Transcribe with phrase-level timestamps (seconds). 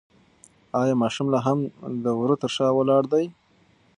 [0.79, 1.59] ایا ماشوم لا هم
[2.03, 3.25] د وره تر شا ولاړ دی؟